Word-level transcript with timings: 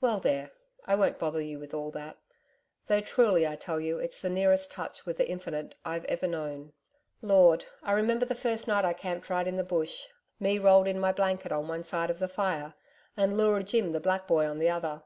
Well, 0.00 0.20
there! 0.20 0.52
I 0.86 0.94
won't 0.94 1.18
bother 1.18 1.42
you 1.42 1.58
with 1.58 1.74
all 1.74 1.90
that 1.90 2.16
though, 2.86 3.02
truly, 3.02 3.46
I 3.46 3.56
tell 3.56 3.78
you, 3.78 3.98
it's 3.98 4.18
the 4.22 4.30
nearest 4.30 4.72
touch 4.72 5.04
with 5.04 5.18
the 5.18 5.28
Infinite 5.28 5.74
I'VE 5.84 6.06
ever 6.06 6.26
known.... 6.26 6.72
Lord! 7.20 7.66
I 7.82 7.92
remember 7.92 8.24
the 8.24 8.34
first 8.34 8.66
night 8.66 8.86
I 8.86 8.94
camped 8.94 9.28
right 9.28 9.46
in 9.46 9.56
the 9.58 9.62
Bush 9.62 10.06
me 10.40 10.58
rolled 10.58 10.88
in 10.88 10.98
my 10.98 11.12
blanket 11.12 11.52
on 11.52 11.68
one 11.68 11.82
side 11.82 12.08
of 12.08 12.20
the 12.20 12.26
fire, 12.28 12.72
and 13.18 13.36
Leura 13.36 13.62
Jim 13.62 13.92
the 13.92 14.00
black 14.00 14.26
boy 14.26 14.46
on 14.46 14.60
the 14.60 14.70
other. 14.70 15.02